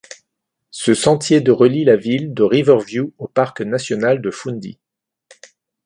Ce 0.71 0.95
sentier 0.95 1.41
de 1.41 1.51
relie 1.51 1.83
la 1.83 1.95
ville 1.95 2.33
de 2.33 2.41
Riverview 2.41 3.13
au 3.19 3.27
parc 3.27 3.61
national 3.61 4.19
de 4.19 4.31
Fundy. 4.31 4.79